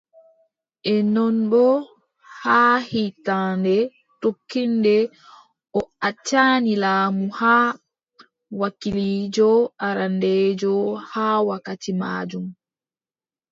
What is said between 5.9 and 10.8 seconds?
accani laamu haa, wakiliijo arandeejo